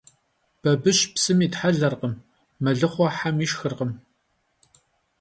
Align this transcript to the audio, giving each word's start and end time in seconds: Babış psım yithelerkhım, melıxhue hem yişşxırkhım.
Babış 0.63 0.99
psım 1.13 1.39
yithelerkhım, 1.43 2.13
melıxhue 2.63 3.09
hem 3.19 3.35
yişşxırkhım. 3.41 3.91